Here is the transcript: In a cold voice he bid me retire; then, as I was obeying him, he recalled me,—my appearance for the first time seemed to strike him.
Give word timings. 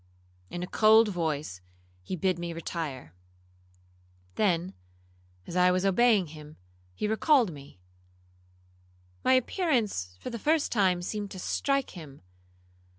In 0.49 0.63
a 0.63 0.65
cold 0.65 1.09
voice 1.09 1.61
he 2.01 2.15
bid 2.15 2.39
me 2.39 2.53
retire; 2.53 3.13
then, 4.33 4.73
as 5.45 5.55
I 5.55 5.69
was 5.69 5.85
obeying 5.85 6.29
him, 6.33 6.57
he 6.95 7.07
recalled 7.07 7.51
me,—my 7.51 7.73
appearance 9.33 10.15
for 10.19 10.31
the 10.31 10.39
first 10.39 10.71
time 10.71 11.03
seemed 11.03 11.29
to 11.29 11.39
strike 11.39 11.91
him. 11.91 12.23